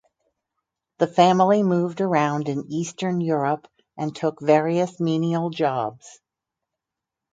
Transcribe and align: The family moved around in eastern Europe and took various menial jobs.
The 0.97 1.05
family 1.05 1.61
moved 1.61 2.01
around 2.01 2.49
in 2.49 2.65
eastern 2.71 3.21
Europe 3.21 3.67
and 3.95 4.15
took 4.15 4.41
various 4.41 4.99
menial 4.99 5.51
jobs. 5.51 6.19